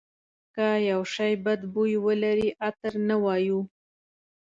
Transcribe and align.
که 0.55 0.67
یو 0.89 1.01
شی 1.13 1.31
بد 1.43 1.61
بوی 1.73 1.93
ولري 2.05 2.47
عطر 2.67 2.93
نه 3.09 3.15
وایو. 3.23 3.59